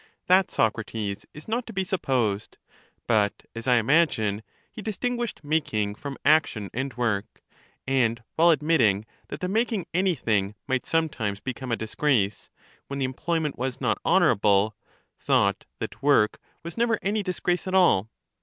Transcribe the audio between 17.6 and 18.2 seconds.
at all.